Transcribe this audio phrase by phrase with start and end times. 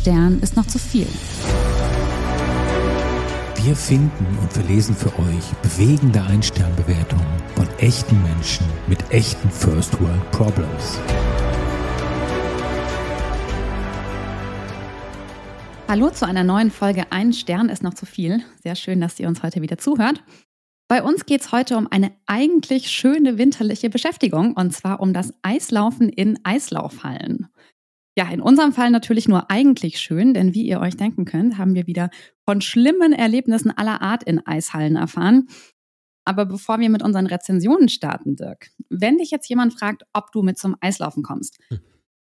[0.00, 1.06] Stern ist noch zu viel.
[3.62, 10.30] Wir finden und verlesen für euch bewegende Ein-Stern-Bewertungen von echten Menschen mit echten First World
[10.30, 10.98] Problems.
[15.86, 18.42] Hallo zu einer neuen Folge Ein Stern ist noch zu viel.
[18.62, 20.24] Sehr schön, dass ihr uns heute wieder zuhört.
[20.88, 25.34] Bei uns geht es heute um eine eigentlich schöne winterliche Beschäftigung und zwar um das
[25.42, 27.48] Eislaufen in Eislaufhallen.
[28.16, 31.74] Ja, in unserem Fall natürlich nur eigentlich schön, denn wie ihr euch denken könnt, haben
[31.74, 32.10] wir wieder
[32.44, 35.48] von schlimmen Erlebnissen aller Art in Eishallen erfahren.
[36.24, 40.42] Aber bevor wir mit unseren Rezensionen starten, Dirk, wenn dich jetzt jemand fragt, ob du
[40.42, 41.80] mit zum Eislaufen kommst, hm.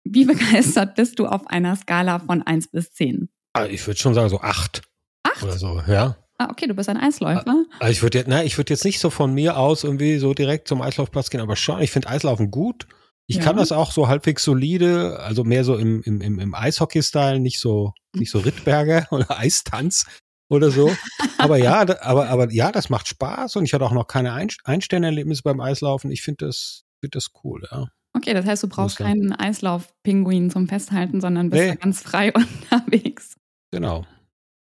[0.03, 3.29] wie begeistert bist du auf einer Skala von 1 bis 10?
[3.53, 4.81] Ah, ich würde schon sagen so 8.
[5.23, 5.43] 8?
[5.43, 6.17] Oder so, ja.
[6.37, 7.65] Ah, okay, du bist ein Eisläufer.
[7.79, 10.81] Also ich würde jetzt, würd jetzt nicht so von mir aus irgendwie so direkt zum
[10.81, 12.87] Eislaufplatz gehen, aber schon, ich finde Eislaufen gut.
[13.27, 13.43] Ich ja.
[13.43, 17.93] kann das auch so halbwegs solide, also mehr so im, im, im, Eishockey-Style, nicht so,
[18.13, 20.05] nicht so Rittberger oder Eistanz
[20.49, 20.91] oder so.
[21.37, 25.43] aber ja, aber, aber ja, das macht Spaß und ich hatte auch noch keine Einsternerlebnisse
[25.43, 26.11] beim Eislaufen.
[26.11, 27.87] Ich finde das, finde das cool, ja.
[28.15, 31.75] Okay, das heißt, du brauchst keinen Eislauf-Pinguin zum Festhalten, sondern bist nee.
[31.75, 32.31] ganz frei
[32.71, 33.35] unterwegs.
[33.71, 34.05] Genau.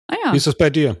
[0.07, 0.33] Ah ja.
[0.33, 0.97] Wie ist das bei dir?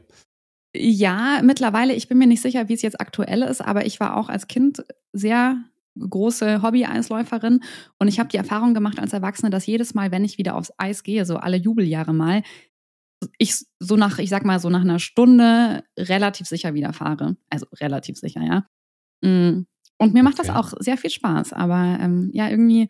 [0.73, 4.15] Ja, mittlerweile, ich bin mir nicht sicher, wie es jetzt aktuell ist, aber ich war
[4.15, 5.57] auch als Kind sehr
[5.99, 7.61] große Hobby-Eisläuferin
[7.97, 10.71] und ich habe die Erfahrung gemacht als Erwachsene, dass jedes Mal, wenn ich wieder aufs
[10.77, 12.43] Eis gehe, so alle Jubeljahre mal,
[13.37, 17.35] ich so nach, ich sag mal, so nach einer Stunde relativ sicher wieder fahre.
[17.49, 18.65] Also relativ sicher, ja.
[19.21, 19.65] Mm.
[19.97, 20.47] Und mir macht okay.
[20.47, 22.87] das auch sehr viel Spaß, aber ähm, ja, irgendwie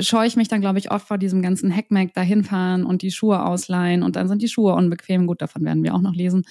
[0.00, 3.10] scheue ich mich dann, glaube ich, oft vor diesem ganzen Heckmeck dahin fahren und die
[3.10, 5.26] Schuhe ausleihen und dann sind die Schuhe unbequem.
[5.26, 6.44] Gut, davon werden wir auch noch lesen.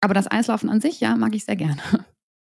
[0.00, 1.76] Aber das Eislaufen an sich, ja, mag ich sehr gerne.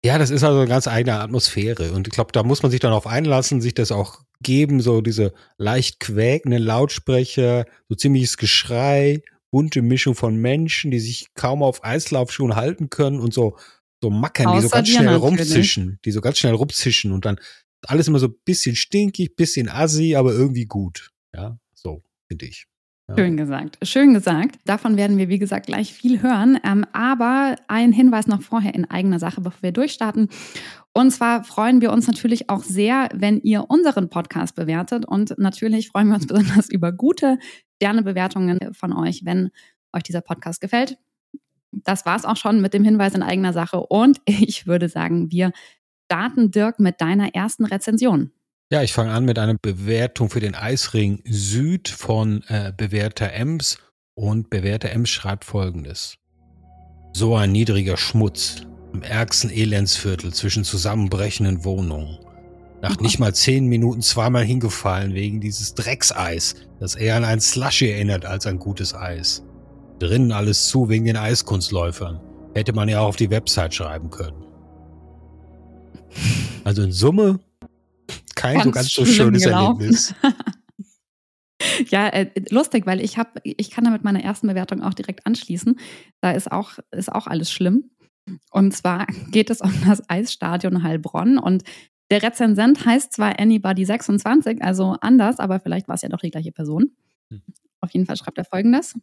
[0.06, 1.92] Ja, das ist also eine ganz eigene Atmosphäre.
[1.92, 5.02] Und ich glaube, da muss man sich dann auf einlassen, sich das auch geben, so
[5.02, 11.84] diese leicht quäkenden Lautsprecher, so ziemliches Geschrei, bunte Mischung von Menschen, die sich kaum auf
[11.84, 13.58] Eislaufschuhen halten können und so,
[14.00, 17.40] so mackern, Außer die so ganz schnell rumzischen, die so ganz schnell rumzischen und dann
[17.82, 21.10] alles immer so ein bisschen stinkig, bisschen assi, aber irgendwie gut.
[21.34, 22.68] Ja, so, finde ich.
[23.14, 24.58] Schön gesagt, schön gesagt.
[24.66, 26.60] Davon werden wir, wie gesagt, gleich viel hören.
[26.64, 30.28] Ähm, aber ein Hinweis noch vorher in eigener Sache, bevor wir durchstarten.
[30.92, 35.06] Und zwar freuen wir uns natürlich auch sehr, wenn ihr unseren Podcast bewertet.
[35.06, 37.38] Und natürlich freuen wir uns besonders über gute
[37.76, 39.52] Sternebewertungen von euch, wenn
[39.94, 40.98] euch dieser Podcast gefällt.
[41.72, 43.82] Das war es auch schon mit dem Hinweis in eigener Sache.
[43.82, 45.52] Und ich würde sagen, wir
[46.06, 48.32] starten, Dirk, mit deiner ersten Rezension.
[48.72, 53.78] Ja, ich fange an mit einer Bewertung für den Eisring Süd von äh, Bewerter Ems.
[54.16, 56.18] Und Bewerter Ems schreibt folgendes.
[57.14, 62.18] So ein niedriger Schmutz im ärgsten Elendsviertel zwischen zusammenbrechenden Wohnungen.
[62.82, 67.92] Nach nicht mal zehn Minuten zweimal hingefallen wegen dieses Dreckseis, das eher an ein Slushy
[67.92, 69.44] erinnert als an gutes Eis.
[70.00, 72.20] Drinnen alles zu wegen den Eiskunstläufern.
[72.56, 74.44] Hätte man ja auch auf die Website schreiben können.
[76.64, 77.40] Also in Summe
[78.54, 79.82] kein so ganz so schönes gelaufen.
[79.82, 80.16] Erlebnis.
[81.90, 85.26] ja, äh, lustig, weil ich habe, ich kann da mit meiner ersten Bewertung auch direkt
[85.26, 85.80] anschließen.
[86.22, 87.92] Da ist auch, ist auch alles schlimm.
[88.52, 91.64] Und zwar geht es um das Eisstadion Heilbronn und
[92.12, 96.52] der Rezensent heißt zwar Anybody26, also anders, aber vielleicht war es ja doch die gleiche
[96.52, 96.92] Person.
[97.32, 97.42] Hm.
[97.82, 98.96] Auf jeden Fall schreibt er folgendes.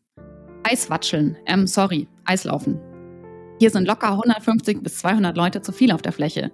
[0.62, 2.78] Eiswatscheln, ähm, sorry, Eislaufen.
[3.59, 6.53] Hier sind locker 150 bis 200 Leute zu viel auf der Fläche.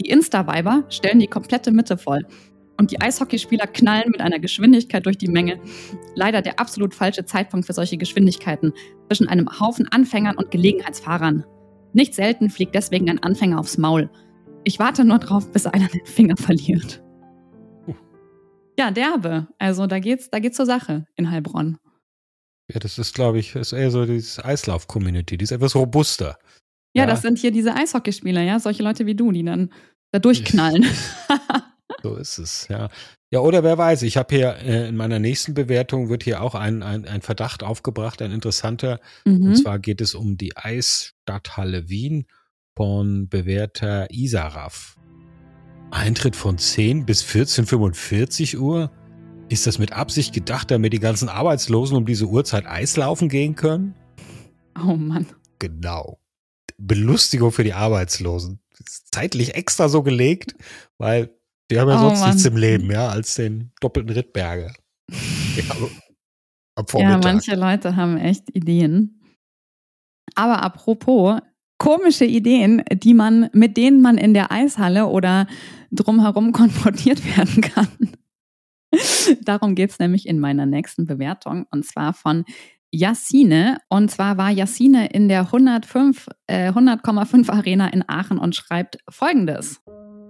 [0.00, 2.26] Die Insta-Weiber stellen die komplette Mitte voll.
[2.80, 5.60] Und die Eishockeyspieler knallen mit einer Geschwindigkeit durch die Menge.
[6.14, 8.72] Leider der absolut falsche Zeitpunkt für solche Geschwindigkeiten
[9.08, 11.44] zwischen einem Haufen Anfängern und Gelegenheitsfahrern.
[11.92, 14.10] Nicht selten fliegt deswegen ein Anfänger aufs Maul.
[14.62, 17.02] Ich warte nur drauf, bis einer den Finger verliert.
[18.78, 19.48] Ja, derbe.
[19.58, 21.78] Also da geht's, da geht's zur Sache in Heilbronn.
[22.72, 25.36] Ja, das ist, glaube ich, ist eher so dieses Eislauf-Community.
[25.36, 26.38] Die ist etwas robuster.
[26.94, 29.70] Ja, ja, das sind hier diese Eishockeyspieler, ja, solche Leute wie du, die dann
[30.12, 30.86] da durchknallen.
[32.02, 32.88] so ist es, ja.
[33.30, 36.54] Ja, oder wer weiß, ich habe hier äh, in meiner nächsten Bewertung wird hier auch
[36.54, 39.00] ein, ein, ein Verdacht aufgebracht, ein interessanter.
[39.26, 39.48] Mhm.
[39.48, 42.26] Und zwar geht es um die Eisstadthalle Wien
[42.74, 44.96] von bewährter Isaraf.
[45.90, 48.90] Eintritt von 10 bis 14.45 Uhr?
[49.50, 53.94] Ist das mit Absicht gedacht, damit die ganzen Arbeitslosen um diese Uhrzeit Eislaufen gehen können?
[54.78, 55.26] Oh Mann.
[55.58, 56.18] Genau.
[56.78, 58.60] Belustigung für die Arbeitslosen.
[59.10, 60.54] Zeitlich extra so gelegt,
[60.98, 61.36] weil
[61.68, 62.30] wir haben ja oh, sonst Mann.
[62.30, 64.72] nichts im Leben, ja, als den doppelten Rittberger.
[65.10, 65.64] ja,
[66.94, 69.20] ja, manche Leute haben echt Ideen.
[70.34, 71.40] Aber apropos
[71.78, 75.46] komische Ideen, die man, mit denen man in der Eishalle oder
[75.90, 77.88] drumherum konfrontiert werden kann.
[79.42, 82.44] Darum geht es nämlich in meiner nächsten Bewertung und zwar von
[82.90, 83.78] Yassine.
[83.88, 89.80] Und zwar war Yassine in der 105, äh, 100,5 Arena in Aachen und schreibt folgendes.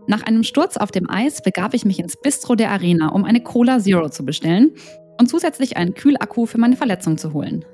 [0.06, 3.42] Nach einem Sturz auf dem Eis begab ich mich ins Bistro der Arena, um eine
[3.42, 4.72] Cola Zero zu bestellen
[5.20, 7.64] und zusätzlich einen Kühlakku für meine Verletzung zu holen.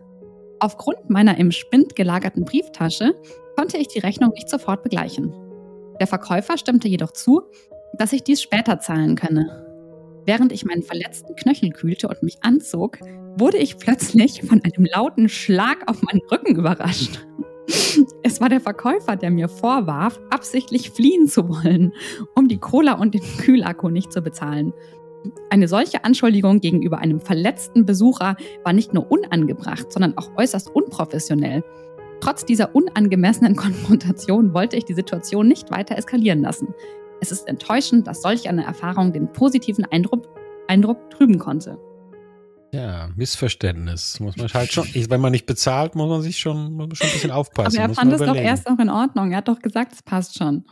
[0.61, 3.15] Aufgrund meiner im Spind gelagerten Brieftasche
[3.57, 5.33] konnte ich die Rechnung nicht sofort begleichen.
[6.01, 7.43] Der Verkäufer stimmte jedoch zu,
[7.99, 9.64] dass ich dies später zahlen könne.
[10.27, 12.99] Während ich meinen verletzten Knöchel kühlte und mich anzog,
[13.37, 17.27] wurde ich plötzlich von einem lauten Schlag auf meinen Rücken überrascht.
[18.23, 21.93] Es war der Verkäufer, der mir vorwarf, absichtlich fliehen zu wollen,
[22.35, 24.73] um die Cola und den Kühlakku nicht zu bezahlen.
[25.51, 31.63] Eine solche Anschuldigung gegenüber einem verletzten Besucher war nicht nur unangebracht, sondern auch äußerst unprofessionell.
[32.21, 36.75] Trotz dieser unangemessenen Konfrontation wollte ich die Situation nicht weiter eskalieren lassen.
[37.25, 40.29] Es ist enttäuschend, dass solch eine Erfahrung den positiven Eindruck,
[40.69, 41.79] Eindruck trüben konnte.
[42.71, 44.21] Ja, Missverständnis.
[44.21, 47.31] Muss man halt schon, wenn man nicht bezahlt, muss man sich schon, schon ein bisschen
[47.31, 47.79] aufpassen.
[47.79, 49.31] Aber er fand es doch erst noch in Ordnung.
[49.31, 50.67] Er hat doch gesagt, es passt schon.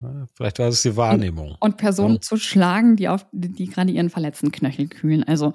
[0.00, 1.50] Ja, vielleicht war es die Wahrnehmung.
[1.50, 2.20] Und, und Personen ja.
[2.22, 5.24] zu schlagen, die, auf, die, gerade ihren verletzten Knöchel kühlen.
[5.24, 5.52] Also,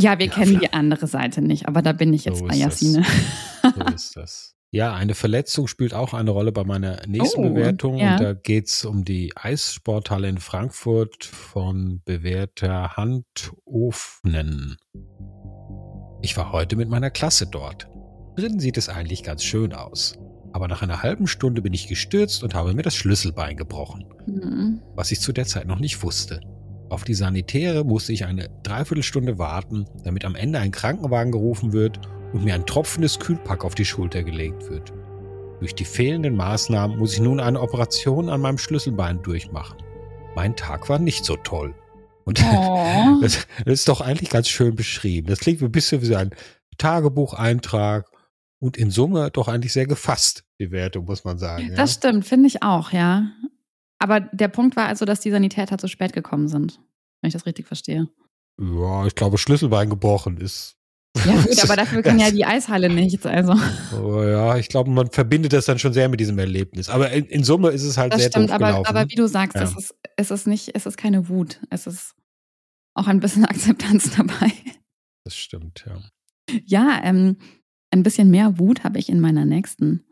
[0.00, 2.54] ja, wir ja, kennen die andere Seite nicht, aber da bin ich jetzt so bei
[2.54, 3.04] Jasine.
[3.62, 4.57] So ist das.
[4.70, 7.96] Ja, eine Verletzung spielt auch eine Rolle bei meiner nächsten oh, Bewertung.
[7.96, 8.12] Ja.
[8.12, 14.76] Und da geht es um die Eissporthalle in Frankfurt von bewährter Handofnen.
[16.20, 17.88] Ich war heute mit meiner Klasse dort.
[18.36, 20.18] Drinnen sieht es eigentlich ganz schön aus.
[20.52, 24.04] Aber nach einer halben Stunde bin ich gestürzt und habe mir das Schlüsselbein gebrochen.
[24.26, 24.82] Mhm.
[24.94, 26.40] Was ich zu der Zeit noch nicht wusste.
[26.90, 32.00] Auf die Sanitäre musste ich eine Dreiviertelstunde warten, damit am Ende ein Krankenwagen gerufen wird
[32.32, 34.92] und mir ein tropfendes Kühlpack auf die Schulter gelegt wird.
[35.60, 39.78] Durch die fehlenden Maßnahmen muss ich nun eine Operation an meinem Schlüsselbein durchmachen.
[40.36, 41.74] Mein Tag war nicht so toll.
[42.24, 43.18] Und oh.
[43.20, 45.28] das, das, ist doch eigentlich ganz schön beschrieben.
[45.28, 46.30] Das klingt ein bisschen wie so ein
[46.76, 48.06] Tagebucheintrag
[48.60, 51.70] und in Summe doch eigentlich sehr gefasst, die Werte, muss man sagen.
[51.70, 51.74] Ja?
[51.74, 53.30] Das stimmt, finde ich auch, ja.
[53.98, 56.80] Aber der Punkt war also, dass die Sanitäter zu spät gekommen sind,
[57.20, 58.08] wenn ich das richtig verstehe.
[58.60, 60.77] Ja, ich glaube, Schlüsselbein gebrochen ist
[61.16, 63.26] ja, gut, aber dafür kann ja die Eishalle nichts.
[63.26, 63.54] Also.
[64.00, 66.88] Oh, ja, ich glaube, man verbindet das dann schon sehr mit diesem Erlebnis.
[66.88, 68.86] Aber in, in Summe ist es halt das sehr stimmt, aber, gelaufen.
[68.86, 69.62] aber wie du sagst, ja.
[69.62, 71.60] es, ist, es ist nicht, es ist keine Wut.
[71.70, 72.14] Es ist
[72.94, 74.52] auch ein bisschen Akzeptanz dabei.
[75.24, 76.00] Das stimmt, ja.
[76.64, 77.36] Ja, ähm,
[77.90, 80.04] ein bisschen mehr Wut habe ich in meiner nächsten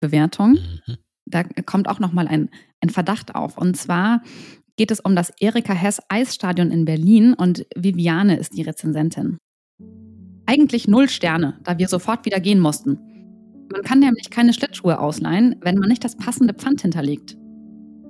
[0.00, 0.58] Bewertung.
[0.86, 0.96] Mhm.
[1.26, 2.50] Da kommt auch nochmal ein,
[2.80, 3.56] ein Verdacht auf.
[3.56, 4.22] Und zwar
[4.76, 9.38] geht es um das Erika Hess Eisstadion in Berlin und Viviane ist die Rezensentin.
[10.52, 12.98] Eigentlich null Sterne, da wir sofort wieder gehen mussten.
[13.72, 17.38] Man kann nämlich keine Schlittschuhe ausleihen, wenn man nicht das passende Pfand hinterlegt.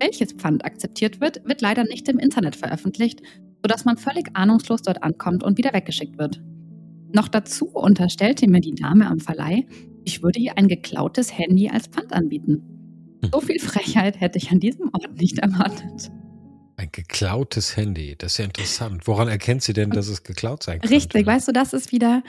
[0.00, 3.22] Welches Pfand akzeptiert wird, wird leider nicht im Internet veröffentlicht,
[3.62, 6.42] sodass man völlig ahnungslos dort ankommt und wieder weggeschickt wird.
[7.12, 9.64] Noch dazu unterstellte mir die Dame am Verleih,
[10.04, 13.20] ich würde ihr ein geklautes Handy als Pfand anbieten.
[13.32, 16.10] So viel Frechheit hätte ich an diesem Ort nicht erwartet.
[16.76, 19.06] Ein geklautes Handy, das ist ja interessant.
[19.06, 20.88] Woran erkennt sie denn, dass es geklaut sein kann?
[20.88, 22.22] Richtig, weißt du, das ist wieder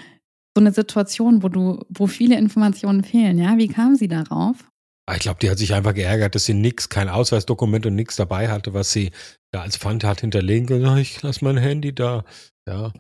[0.56, 3.38] so eine Situation, wo du, wo viele Informationen fehlen.
[3.38, 4.70] Ja, wie kam sie darauf?
[5.06, 8.16] Ah, ich glaube, die hat sich einfach geärgert, dass sie nichts, kein Ausweisdokument und nichts
[8.16, 9.12] dabei hatte, was sie
[9.52, 10.86] da als Pfand hat hinterlegen.
[10.86, 12.24] Und, ich lasse mein Handy da.
[12.68, 12.94] Ja.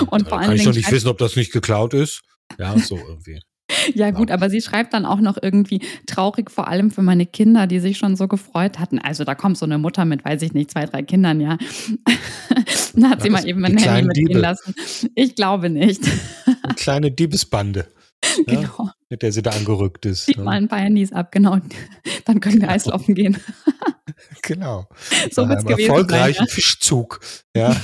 [0.00, 0.48] Und, und vor allem.
[0.48, 2.22] Kann ich doch nicht wissen, ob das nicht geklaut ist.
[2.58, 3.40] Ja, so irgendwie.
[3.94, 7.66] Ja, gut, aber sie schreibt dann auch noch irgendwie traurig, vor allem für meine Kinder,
[7.66, 8.98] die sich schon so gefreut hatten.
[8.98, 11.58] Also da kommt so eine Mutter mit, weiß ich nicht, zwei, drei Kindern, ja.
[12.94, 14.40] dann hat ja, sie mal eben ein Handy mitgehen Diebe.
[14.40, 14.74] lassen.
[15.14, 16.02] Ich glaube nicht.
[16.62, 17.86] Eine kleine Diebesbande.
[18.46, 18.90] Ja, genau.
[19.08, 20.24] Mit der sie da angerückt ist.
[20.24, 21.58] Schieb mal ein paar Handys ab, genau.
[22.24, 23.36] Dann können wir Eislaufen gehen.
[24.42, 24.88] genau.
[25.30, 26.52] So wird es gewesen erfolgreichen sein, ja?
[26.52, 27.20] Fischzug.
[27.54, 27.76] Ja.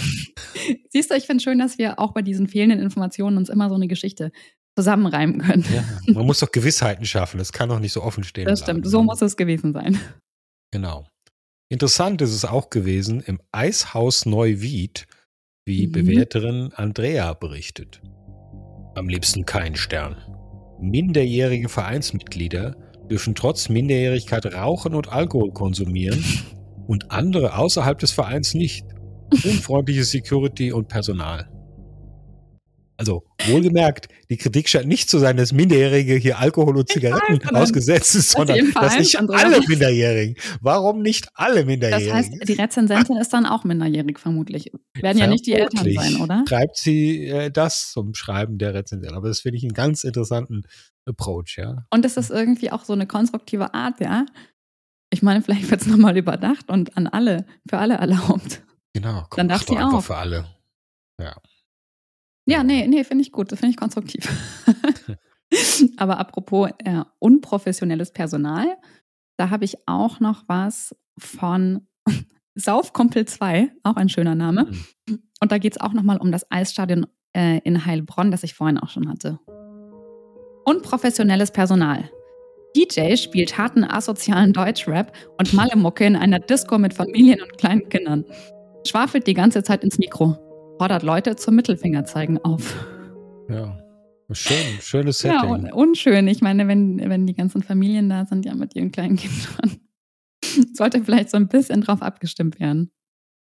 [0.91, 3.77] Siehst du, ich finde schön, dass wir auch bei diesen fehlenden Informationen uns immer so
[3.77, 4.33] eine Geschichte
[4.77, 5.65] zusammenreimen können.
[5.73, 7.39] Ja, man muss doch Gewissheiten schaffen.
[7.39, 8.47] Das kann doch nicht so offen stehen.
[8.47, 8.81] Das bleiben.
[8.81, 8.91] stimmt.
[8.91, 9.99] So muss es gewesen sein.
[10.71, 11.07] Genau.
[11.69, 15.07] Interessant ist es auch gewesen im Eishaus Neuwied,
[15.67, 15.93] wie mhm.
[15.93, 18.03] Bewerterin Andrea berichtet.
[18.95, 20.17] Am liebsten kein Stern.
[20.81, 22.77] Minderjährige Vereinsmitglieder
[23.09, 26.25] dürfen trotz Minderjährigkeit rauchen und Alkohol konsumieren
[26.87, 28.87] und andere außerhalb des Vereins nicht.
[29.33, 31.49] Unfreundliche Security und Personal.
[33.03, 37.63] Also wohlgemerkt, die Kritik scheint nicht zu sein, dass Minderjährige hier Alkohol und Zigaretten weiß,
[37.63, 40.37] ausgesetzt sind, sondern dass nicht alle Minderjährigen.
[40.61, 42.09] Warum nicht alle Minderjährigen?
[42.09, 44.71] Das heißt, die Rezensentin ist dann auch minderjährig vermutlich.
[44.95, 46.45] Werden ja nicht die Eltern sein, oder?
[46.49, 49.15] Schreibt sie äh, das zum Schreiben der Rezension.
[49.15, 50.63] Aber das finde ich einen ganz interessanten
[51.05, 51.85] Approach, ja.
[51.91, 54.27] Und das ist irgendwie auch so eine konstruktive Art, ja.
[55.11, 58.63] Ich meine, vielleicht wird es nochmal überdacht und an alle, für alle erlaubt.
[58.95, 60.03] Genau, komm, Dann darf sie auch.
[60.03, 60.47] für alle.
[61.21, 61.35] Ja.
[62.47, 63.53] Ja, nee, nee, finde ich gut.
[63.53, 64.29] Das finde ich konstruktiv.
[65.97, 68.67] Aber apropos äh, unprofessionelles Personal,
[69.37, 71.87] da habe ich auch noch was von
[72.55, 74.71] Saufkumpel 2, auch ein schöner Name.
[75.09, 75.23] Mhm.
[75.41, 77.07] Und da geht es auch nochmal um das Eisstadion
[77.37, 79.39] äh, in Heilbronn, das ich vorhin auch schon hatte.
[80.65, 82.11] Unprofessionelles Personal.
[82.77, 88.25] DJ spielt harten asozialen Deutschrap und Malemucke in einer Disco mit Familien und kleinen Kindern.
[88.87, 90.37] Schwafelt die ganze Zeit ins Mikro.
[90.83, 92.75] Fordert Leute zum Mittelfingerzeigen auf.
[93.49, 93.79] Ja.
[94.33, 95.51] Schön, schönes Ja, Setting.
[95.67, 96.27] un unschön.
[96.27, 99.79] Ich meine, wenn, wenn die ganzen Familien da sind, ja mit ihren kleinen Kindern,
[100.75, 102.91] sollte vielleicht so ein bisschen drauf abgestimmt werden.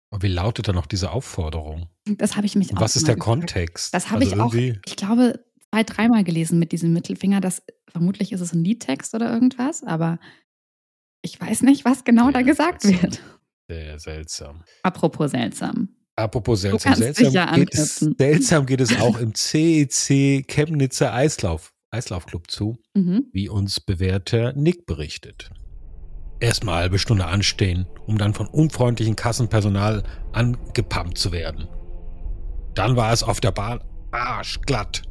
[0.10, 1.88] Und wie lautet dann noch diese Aufforderung?
[2.18, 3.42] Das habe ich mich auch was ist der gefragt.
[3.42, 3.94] Kontext?
[3.94, 7.42] Das habe Also ich auch, ich glaube, zwei, dreimal gelesen mit diesem Mittelfinger.
[7.42, 10.18] Das, vermutlich ist es ein Liedtext oder irgendwas, aber
[11.22, 13.02] ich weiß nicht, was genau da Sehr gesagt seltsam.
[13.04, 13.22] wird.
[13.70, 14.64] Sehr seltsam.
[14.82, 15.90] Apropos seltsam.
[16.20, 22.78] Apropos seltsam, seltsam, geht es, seltsam geht es auch im CEC Chemnitzer Eislauf, Eislaufclub zu,
[22.96, 23.26] Mhm.
[23.32, 25.50] wie uns bewährter Nick berichtet.
[26.40, 31.68] Erstmal eine halbe Stunde anstehen, um dann von unfreundlichem Kassenpersonal angepumpt zu werden.
[32.76, 35.02] Dann war es auf der Bahn arschglatt.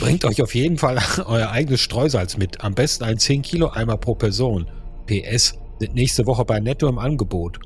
[0.00, 2.62] Bringt euch auf jeden Fall euer eigenes Streusalz mit.
[2.62, 4.66] Am besten ein 10 Kilo Eimer pro Person.
[5.06, 7.58] PS sind nächste Woche bei Netto im Angebot.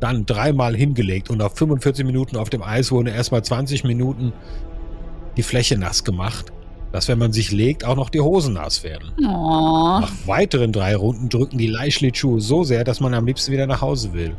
[0.00, 4.32] Dann dreimal hingelegt und auf 45 Minuten auf dem Eis wurde erstmal 20 Minuten
[5.36, 6.52] die Fläche nass gemacht,
[6.92, 9.12] dass wenn man sich legt, auch noch die Hosen nass werden.
[9.18, 10.00] Oh.
[10.00, 13.80] Nach weiteren drei Runden drücken die Leihschlittschuhe so sehr, dass man am liebsten wieder nach
[13.80, 14.36] Hause will.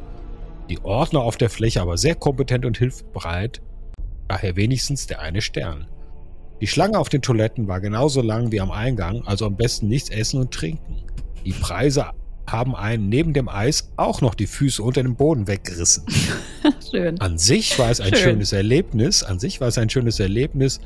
[0.70, 3.62] Die Ordner auf der Fläche aber sehr kompetent und hilfsbereit,
[4.28, 5.88] daher wenigstens der eine Stern.
[6.62, 10.10] Die Schlange auf den Toiletten war genauso lang wie am Eingang, also am besten nichts
[10.10, 10.98] essen und trinken.
[11.46, 12.08] Die Preise
[12.52, 16.06] haben einen neben dem Eis auch noch die Füße unter dem Boden weggerissen.
[16.92, 17.20] Schön.
[17.22, 18.24] An sich war es ein Schön.
[18.24, 19.24] schönes Erlebnis.
[19.24, 20.80] An sich war es ein schönes Erlebnis,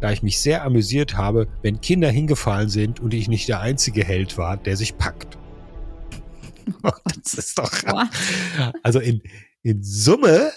[0.00, 4.04] da ich mich sehr amüsiert habe, wenn Kinder hingefallen sind und ich nicht der einzige
[4.04, 5.36] Held war, der sich packt.
[7.22, 7.72] das ist doch.
[8.82, 9.22] Also in,
[9.62, 10.52] in Summe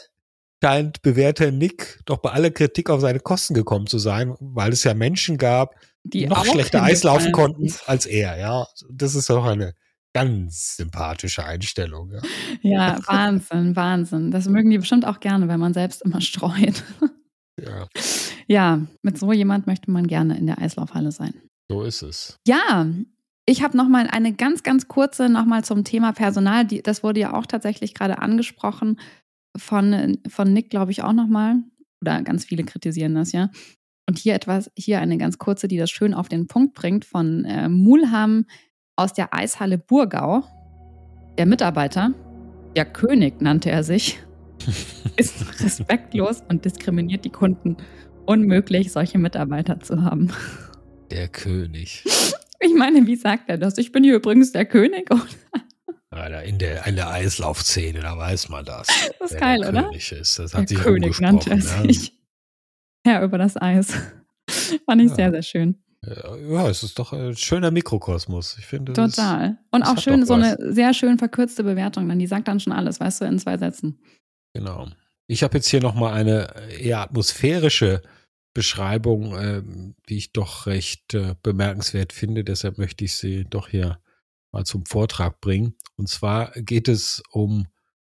[0.63, 4.83] scheint bewährter Nick doch bei aller Kritik auf seine Kosten gekommen zu sein, weil es
[4.83, 8.37] ja Menschen gab, die noch schlechter Eis laufen konnten als er.
[8.37, 9.73] Ja, das ist doch eine
[10.13, 12.11] ganz sympathische Einstellung.
[12.11, 12.21] Ja.
[12.61, 14.31] Ja, Wahnsinn, Wahnsinn.
[14.31, 16.83] Das mögen die bestimmt auch gerne, wenn man selbst immer streut.
[17.59, 17.87] ja,
[18.47, 21.33] Ja, mit so jemand möchte man gerne in der Eislaufhalle sein.
[21.69, 22.37] so ist es.
[22.45, 22.87] Ja,
[23.45, 26.65] ich habe noch mal eine ganz, ganz kurze noch mal zum Thema Personal.
[26.65, 28.99] Die, das wurde ja auch tatsächlich gerade angesprochen
[29.57, 31.55] von, von Nick, glaube ich, auch noch mal.
[32.01, 33.49] Oder ganz viele kritisieren das, ja.
[34.07, 37.45] Und hier etwas, hier eine ganz kurze, die das schön auf den Punkt bringt, von
[37.45, 38.45] äh, Mulham
[38.95, 40.43] aus der Eishalle Burgau.
[41.37, 42.11] Der Mitarbeiter,
[42.75, 44.19] der König nannte er sich,
[45.17, 47.77] ist respektlos und diskriminiert die Kunden.
[48.25, 50.31] Unmöglich, solche Mitarbeiter zu haben.
[51.09, 52.03] Der König.
[52.59, 53.77] Ich meine, wie sagt er das?
[53.79, 55.09] Ich bin hier übrigens der König.
[56.11, 58.87] Alter, in der, in der Eislaufszene, da weiß man das.
[59.19, 59.83] das ist geil, der oder?
[59.85, 60.37] König ist.
[60.37, 61.55] Das Der hat sich König nannte er.
[61.57, 61.61] Ja.
[61.83, 62.13] sich.
[63.05, 63.93] Herr über das Eis.
[64.85, 65.15] Fand ich Ja.
[65.15, 65.83] sehr, sehr schön.
[66.03, 68.55] Ja, es ist doch ein schöner Mikrokosmos.
[68.57, 69.57] Ich finde, Total.
[69.69, 72.09] Und auch schön, so eine sehr schön verkürzte Bewertung.
[72.09, 73.99] Dann die sagt dann schon alles, weißt du, in zwei Sätzen.
[74.53, 74.87] Genau.
[75.27, 78.01] Ich habe jetzt hier nochmal eine eher atmosphärische
[78.53, 82.43] Beschreibung, ähm, die ich doch recht äh, bemerkenswert finde.
[82.43, 83.99] Deshalb möchte ich sie doch hier
[84.51, 85.75] mal zum Vortrag bringen.
[85.97, 87.67] Und zwar geht es um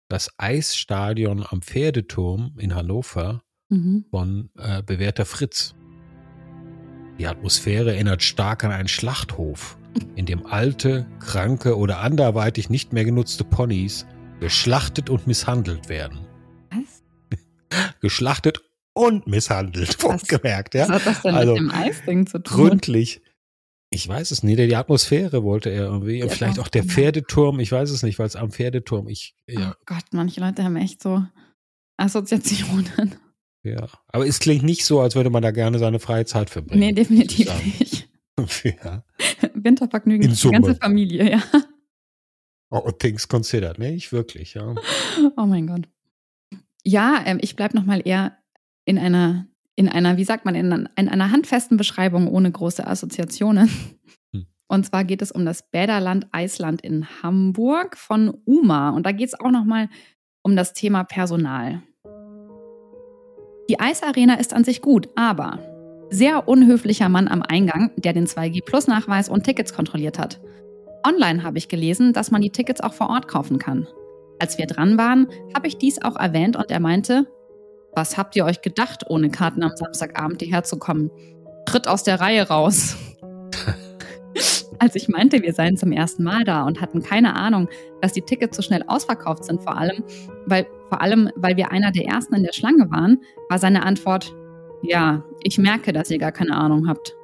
[0.09, 4.05] das Eisstadion am Pferdeturm in Hannover Mhm.
[4.11, 5.75] von äh, bewährter Fritz.
[7.19, 9.77] Die Atmosphäre erinnert stark an einen Schlachthof,
[10.17, 14.07] in dem alte, kranke oder anderweitig nicht mehr genutzte Ponys
[14.41, 16.27] geschlachtet und misshandelt werden.
[16.71, 17.03] Was?
[18.01, 18.61] Geschlachtet
[18.95, 20.89] und misshandelt, wohlgemerkt, ja.
[20.89, 22.57] Was hat das denn Also, mit dem Eisding zu tun?
[22.57, 23.21] Gründlich.
[23.91, 26.21] Ich weiß es nicht, die Atmosphäre wollte er irgendwie.
[26.21, 26.95] Ja, Vielleicht auch der genau.
[26.95, 30.65] Pferdeturm, ich weiß es nicht, weil es am Pferdeturm, ich, ja, Oh Gott, manche Leute
[30.65, 31.23] haben echt so
[31.99, 33.15] Assoziationen.
[33.63, 33.87] Ja.
[34.09, 36.81] Aber es klingt nicht so, als würde man da gerne seine freie Zeit verbringen.
[36.81, 38.09] Nee, definitiv nicht.
[38.85, 39.05] ja.
[39.55, 40.75] Wintervergnügen In für die ganze.
[40.77, 41.43] Familie, ja.
[42.71, 43.79] Oh, things considered.
[43.79, 44.75] Nee, ich wirklich, ja.
[45.37, 45.89] Oh mein Gott.
[46.85, 48.39] Ja, ähm, ich bleibe nochmal eher
[48.87, 52.87] in einer, in einer, wie sagt man, in, einer- in einer handfesten Beschreibung ohne große
[52.87, 53.71] Assoziationen.
[54.33, 54.47] Hm.
[54.69, 58.91] Und zwar geht es um das Bäderland Eisland in Hamburg von UMA.
[58.91, 59.91] Und da geht es auch nochmal
[60.43, 61.83] um das Thema Personal.
[63.69, 65.59] Die Eisarena ist an sich gut, aber
[66.11, 70.41] sehr unhöflicher Mann am Eingang, der den 2G-Plus-Nachweis und Tickets kontrolliert hat.
[71.07, 73.89] Online habe ich gelesen, dass man die Tickets auch vor Ort kaufen kann.
[74.39, 77.27] Als wir dran waren, habe ich dies auch erwähnt und er meinte,
[77.95, 81.11] was habt ihr euch gedacht, ohne Karten am Samstagabend hierher zu kommen?
[81.67, 82.97] Tritt aus der Reihe raus.
[84.79, 87.69] Als ich meinte, wir seien zum ersten Mal da und hatten keine Ahnung,
[88.01, 90.03] dass die Tickets so schnell ausverkauft sind, vor allem,
[90.47, 93.19] weil, vor allem, weil wir einer der ersten in der Schlange waren,
[93.49, 94.35] war seine Antwort,
[94.83, 97.15] ja, ich merke, dass ihr gar keine Ahnung habt.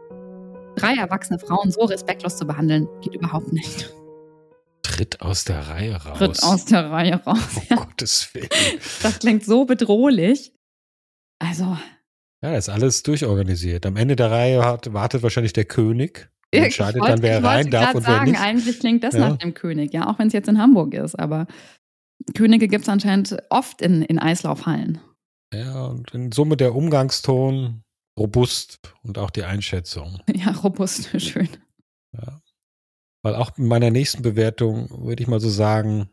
[0.76, 3.92] Drei erwachsene Frauen so respektlos zu behandeln, geht überhaupt nicht.
[4.82, 6.16] Tritt aus der Reihe raus.
[6.18, 7.38] Tritt aus der Reihe raus.
[7.56, 7.76] Oh Ja.
[7.76, 8.48] Gottes Willen.
[9.02, 10.54] Das klingt so bedrohlich.
[11.38, 11.76] Also,
[12.42, 13.84] Ja, das ist alles durchorganisiert.
[13.84, 16.30] Am Ende der Reihe hat, wartet wahrscheinlich der König.
[16.52, 18.40] Ich entscheidet wollte- dann, wer rein darf und wer sagen, nicht.
[18.40, 19.28] Eigentlich klingt das Ja.
[19.28, 21.46] nach dem König, ja, auch wenn es jetzt in Hamburg ist, aber
[22.34, 25.00] Könige gibt es anscheinend oft in, in Eislaufhallen.
[25.52, 27.82] Ja, und in Summe der Umgangston
[28.18, 30.20] robust und auch die Einschätzung.
[30.34, 31.48] Ja, robust, schön.
[32.12, 32.40] Ja.
[33.22, 36.10] Weil auch in meiner nächsten Bewertung würde ich mal so sagen,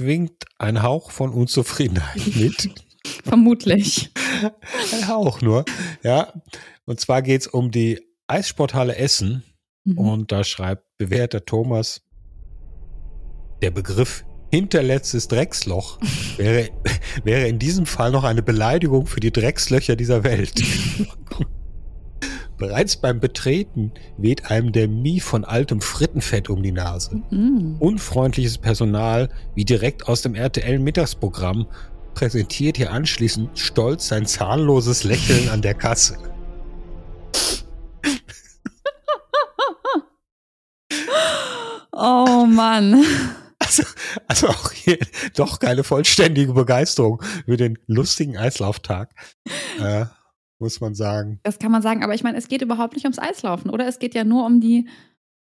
[0.00, 2.70] schwingt ein Hauch von Unzufriedenheit mit.
[3.24, 4.10] Vermutlich.
[4.92, 5.64] ein Hauch nur.
[6.02, 6.32] Ja.
[6.84, 9.42] Und zwar geht es um die Eissporthalle Essen.
[9.84, 9.98] Mhm.
[9.98, 12.02] Und da schreibt bewährter Thomas,
[13.62, 15.98] der Begriff hinterletztes Drecksloch
[16.36, 16.70] wäre,
[17.24, 20.62] wäre in diesem Fall noch eine Beleidigung für die Dreckslöcher dieser Welt.
[22.58, 27.22] Bereits beim Betreten weht einem der Mie von altem Frittenfett um die Nase.
[27.30, 27.76] Mhm.
[27.78, 31.66] Unfreundliches Personal, wie direkt aus dem RTL-Mittagsprogramm,
[32.14, 36.16] präsentiert hier anschließend stolz sein zahnloses Lächeln an der Kasse.
[41.98, 43.02] Oh Mann.
[43.58, 43.82] Also,
[44.28, 44.98] also auch hier
[45.34, 49.10] doch keine vollständige Begeisterung für den lustigen Eislauftag,
[49.80, 50.04] äh,
[50.58, 51.40] muss man sagen.
[51.42, 53.86] Das kann man sagen, aber ich meine, es geht überhaupt nicht ums Eislaufen, oder?
[53.88, 54.88] Es geht ja nur um die,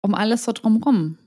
[0.03, 1.19] um alles so drumrum.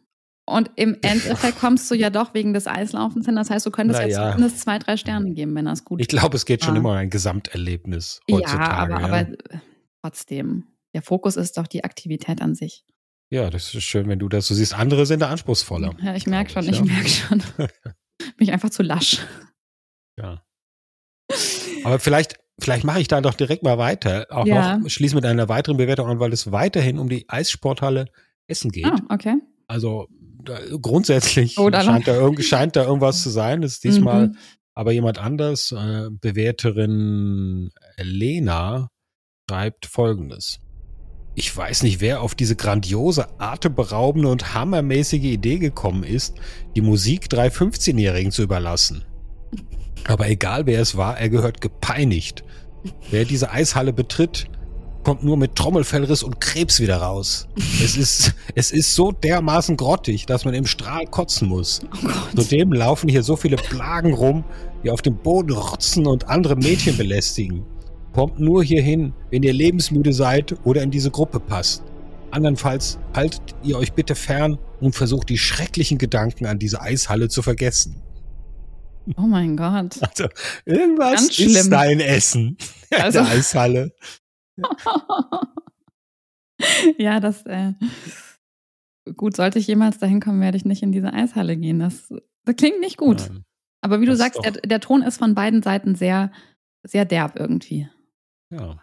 [0.48, 3.36] Und im Endeffekt kommst du ja doch wegen des Eislaufens hin.
[3.36, 4.32] Das heißt, du könntest Na jetzt ja.
[4.32, 6.78] zumindest zwei, drei Sterne geben, wenn das gut Ich glaube, es geht schon Ah.
[6.80, 8.94] immer um ein Gesamterlebnis Ja, heutzutage.
[8.96, 9.06] aber, ja.
[9.06, 9.38] aber äh,
[10.02, 10.64] trotzdem.
[10.96, 12.84] Der Fokus ist doch die Aktivität an sich.
[13.32, 14.74] Ja, das ist schön, wenn du das so siehst.
[14.74, 15.94] Andere sind da anspruchsvoller.
[16.02, 16.84] Ja, ich merke schon, ich ja.
[16.86, 17.44] merke schon.
[17.58, 17.68] Bin
[18.40, 19.20] ich einfach zu lasch.
[20.18, 20.44] Ja.
[21.84, 24.28] Aber vielleicht, vielleicht mache ich da doch direkt mal weiter.
[24.30, 24.78] Auch Ja.
[24.78, 28.06] noch schließe mit einer weiteren Bewertung an, weil es weiterhin um die Eissporthalle
[28.48, 28.86] Essen geht.
[28.86, 29.36] Ah, okay.
[29.68, 30.08] Also
[30.44, 33.62] da, grundsätzlich Oh, da scheint, da scheint da irgendwas zu sein.
[33.62, 34.38] Das ist diesmal Mhm.
[34.74, 35.72] aber jemand anders.
[35.72, 38.90] Äh, Bewerterin Lena
[39.50, 40.60] schreibt folgendes.
[41.40, 46.36] Ich weiß nicht, wer auf diese grandiose, atemberaubende und hammermäßige Idee gekommen ist,
[46.76, 49.06] die Musik drei 15-Jährigen zu überlassen.
[50.04, 52.44] Aber egal wer es war, er gehört gepeinigt.
[53.10, 54.50] Wer diese Eishalle betritt,
[55.06, 57.48] kommt nur mit Trommelfellriss und Krebs wieder raus.
[57.82, 61.80] Es ist, es ist so dermaßen grottig, dass man im Strahl kotzen muss.
[62.04, 62.42] Oh.
[62.42, 64.44] Zudem laufen hier so viele Plagen rum,
[64.84, 67.64] die auf dem Boden rotzen und andere Mädchen belästigen.
[68.14, 71.84] Kommt nur hier hin, wenn ihr lebensmüde seid oder in diese Gruppe passt.
[72.32, 77.42] Andernfalls haltet ihr euch bitte fern und versucht die schrecklichen Gedanken an diese Eishalle zu
[77.42, 78.02] vergessen.
[79.18, 79.98] Oh mein Gott.
[80.02, 80.28] Also
[80.66, 81.70] irgendwas Ganz ist schlimm.
[81.72, 82.58] dein Essen
[82.92, 83.92] in Also- der Eishalle.
[86.98, 87.74] ja, das äh,
[89.16, 91.80] gut, sollte ich jemals dahin kommen, werde ich nicht in diese Eishalle gehen.
[91.80, 92.14] Das,
[92.46, 93.26] das klingt nicht gut.
[93.30, 93.44] Nein.
[93.82, 96.32] Aber wie du Das ist sagst, der, der Ton ist von beiden Seiten sehr,
[96.84, 97.90] sehr derb irgendwie.
[98.52, 98.78] Ja.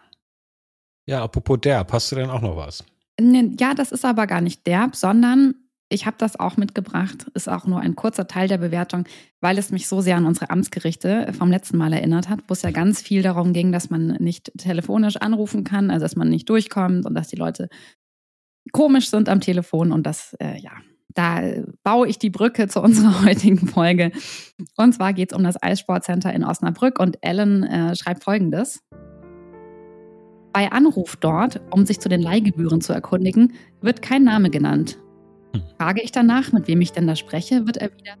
[1.05, 2.83] Ja, apropos derb, hast du denn auch noch was?
[3.19, 5.55] Nee, Ja, das ist aber gar nicht derb, sondern
[5.89, 7.27] ich habe das auch mitgebracht.
[7.33, 9.05] Ist auch nur ein kurzer Teil der Bewertung,
[9.39, 12.61] weil es mich so sehr an unsere Amtsgerichte vom letzten Mal erinnert hat, wo es
[12.61, 16.49] ja ganz viel darum ging, dass man nicht telefonisch anrufen kann, also dass man nicht
[16.49, 17.69] durchkommt und dass die Leute
[18.73, 20.71] komisch sind am Telefon und das, äh, ja,
[21.13, 21.41] da
[21.83, 24.11] baue ich die Brücke zu unserer heutigen Folge.
[24.75, 28.83] Und zwar geht es um das Eissportcenter in Osnabrück und Ellen äh, schreibt folgendes.
[30.57, 34.97] Bei Anruf dort, um sich zu den Leihgebühren zu erkundigen, wird kein Name genannt.
[35.53, 35.61] Hm.
[35.77, 38.17] Frage ich danach, mit wem ich denn da spreche, wird erwidert,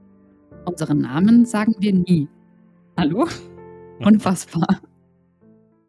[0.65, 2.27] unseren Namen sagen wir nie.
[2.95, 3.27] Hallo?
[4.01, 4.67] Unfassbar.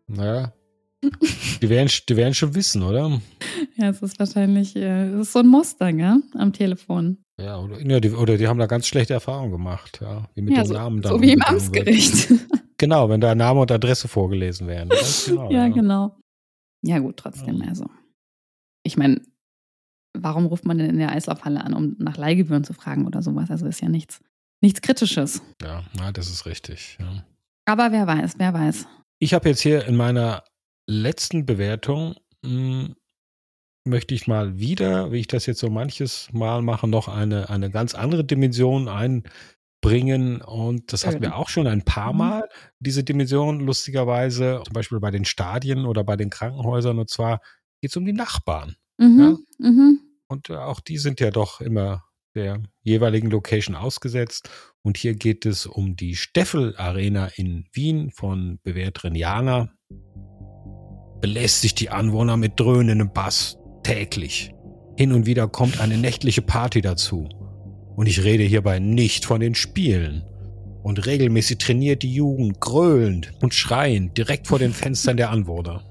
[0.06, 0.54] Naja.
[1.61, 3.20] Die werden, die werden schon wissen, oder?
[3.76, 7.18] Ja, es ist wahrscheinlich, äh, es ist so ein Muster, gell, am Telefon.
[7.38, 10.24] Ja, oder, ja, die, oder die haben da ganz schlechte Erfahrungen gemacht, ja.
[10.34, 11.88] Wie mit ja, den so, Namen dann so wie im umgegangen wird.
[11.88, 12.32] Amtsgericht.
[12.78, 14.90] Genau, wenn da Name und Adresse vorgelesen werden.
[15.26, 16.17] Genau, ja, genau.
[16.83, 17.69] Ja, gut, trotzdem, Ja.
[17.69, 17.87] also.
[18.85, 19.21] Ich meine,
[20.17, 23.51] warum ruft man denn in der Eislaufhalle an, um nach Leihgebühren zu fragen oder sowas?
[23.51, 24.21] Also ist ja nichts,
[24.62, 25.43] nichts Kritisches.
[25.62, 26.97] Ja, na, das ist richtig.
[27.01, 27.25] Ja.
[27.67, 28.87] Aber wer weiß, wer weiß.
[29.19, 30.45] Ich habe jetzt hier in meiner
[30.88, 32.95] letzten Bewertung, mh,
[33.85, 37.71] möchte ich mal wieder, wie ich das jetzt so manches Mal mache, noch eine, eine
[37.71, 38.88] ganz andere Dimension
[39.81, 40.41] bringen.
[40.41, 42.19] Und das hatten wir auch schon ein paar Mhm.
[42.19, 42.49] Mal,
[42.81, 46.99] diese Dimension, lustigerweise, zum Beispiel bei den Stadien oder bei den Krankenhäusern.
[46.99, 47.41] Und zwar
[47.81, 48.77] geht es um die Nachbarn.
[48.99, 49.38] Mhm.
[49.59, 50.01] Mhm.
[50.29, 54.49] Und äh, auch die sind ja doch immer der jeweiligen Location ausgesetzt.
[54.83, 59.73] Und hier geht es um die Steffel Arena in Wien von Bewährtrin Jana.
[61.21, 64.53] Belästigt die Anwohner mit dröhnendem Bass täglich.
[64.97, 67.29] Hin und wieder kommt eine nächtliche Party dazu.
[67.98, 70.22] Und ich rede hierbei nicht von den Spielen.
[70.84, 75.82] Und regelmäßig trainiert die Jugend gröhlend und schreiend direkt vor den Fenstern der Anwohner.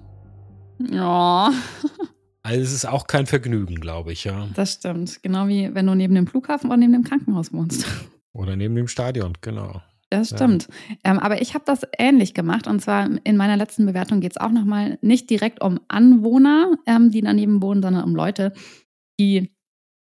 [0.90, 1.52] Ja,
[2.44, 4.48] Also es ist auch kein Vergnügen, glaube ich, ja.
[4.56, 5.22] das stimmt.
[5.22, 7.86] Genau wie wenn du neben dem Flughafen oder neben dem Krankenhaus wohnst.
[8.32, 9.82] Oder neben dem Stadion, genau.
[10.10, 10.38] Das Ja.
[10.38, 10.70] stimmt.
[11.04, 12.68] Ähm, aber ich habe das ähnlich gemacht.
[12.68, 17.12] Und zwar in meiner letzten Bewertung geht es auch nochmal nicht direkt um Anwohner, ähm,
[17.12, 18.54] die daneben wohnen, sondern um Leute,
[19.20, 19.52] die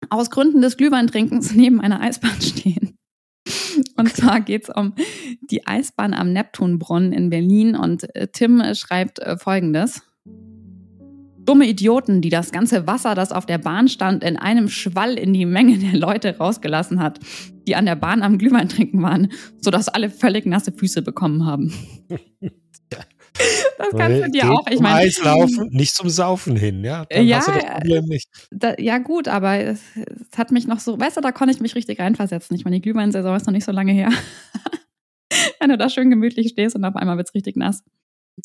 [0.10, 2.98] aus Gründen des Glühweintrinkens neben einer Eisbahn stehen.
[3.98, 4.94] Und zwar geht es um
[5.50, 7.76] die Eisbahn am Neptunbrunnen in Berlin.
[7.76, 10.02] Und äh, Tim äh, schreibt äh, folgendes.
[11.44, 15.34] Dumme Idioten, die das ganze Wasser, das auf der Bahn stand, in einem Schwall in
[15.34, 17.20] die Menge der Leute rausgelassen hat,
[17.68, 21.74] die an der Bahn am Glühwein trinken waren, sodass alle völlig nasse Füße bekommen haben.
[23.78, 24.68] Das kannst du dir Geht auch.
[24.70, 27.06] Ich meine, Eislaufen, nicht zum Saufen hin, ja.
[27.06, 28.30] Dann Ja, hast du das Problem nicht.
[28.52, 31.62] da, ja gut, aber es, es hat mich noch so, weißt du, da konnte ich
[31.62, 32.56] mich richtig reinversetzen.
[32.56, 34.10] Ich meine, die Glühweinsaison ist noch nicht so lange her.
[35.60, 37.84] Wenn du da schön gemütlich stehst und auf einmal wird's richtig nass.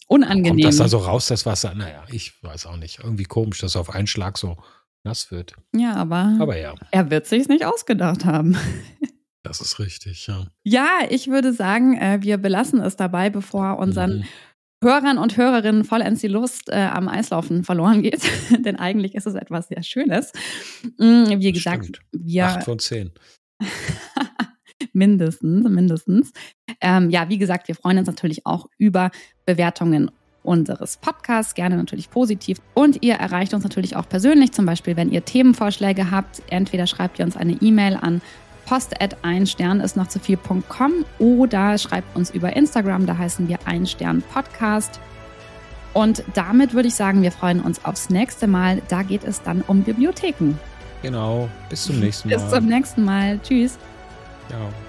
[0.09, 0.53] Unangenehm.
[0.53, 1.75] Kommt das da so raus, das Wasser?
[1.75, 3.01] Naja, ich weiß auch nicht.
[3.03, 4.57] Irgendwie komisch, dass auf einen Schlag so
[5.05, 5.55] nass wird.
[5.75, 8.57] ja, aber, Aber ja, er wird sich's nicht ausgedacht haben.
[9.43, 10.47] das ist richtig, ja.
[10.65, 14.25] Ja, ich würde sagen, äh, wir belassen es dabei, bevor unseren Mhm.
[14.83, 18.23] Hörern und Hörerinnen vollends die Lust äh, am Eislaufen verloren geht.
[18.65, 20.33] Denn eigentlich ist es etwas sehr Schönes.
[20.99, 22.01] Mm, Wie gesagt, Stimmt.
[22.13, 23.11] wir Acht von zehn.
[24.93, 26.33] mindestens, mindestens.
[26.81, 29.11] Ähm, ja, wie gesagt, wir freuen uns natürlich auch über
[29.47, 30.11] Bewertungen
[30.43, 32.59] unseres Podcasts, gerne natürlich positiv.
[32.75, 36.43] Und ihr erreicht uns natürlich auch persönlich, zum Beispiel, wenn ihr Themenvorschläge habt.
[36.49, 38.23] Entweder schreibt ihr uns eine E-Mail an
[38.67, 43.49] post at ein Stern ist noch zu viel.com oder schreibt uns über Instagram, da heißen
[43.49, 45.01] wir ein Stern Podcast.
[45.95, 48.83] Und damit würde ich sagen, wir freuen uns aufs nächste Mal.
[48.89, 50.59] Da geht es dann um Bibliotheken.
[51.01, 51.49] Genau.
[51.71, 52.37] Bis zum nächsten Mal.
[52.37, 53.41] Bis zum nächsten Mal.
[53.43, 53.79] Tschüss.
[54.51, 54.86] Ja.